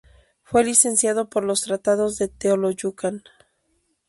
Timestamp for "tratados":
1.61-2.17